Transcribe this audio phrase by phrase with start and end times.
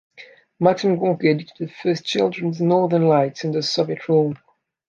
[0.59, 4.33] Maksim Gorky edited the first children's, "Northern Lights", under Soviet rule.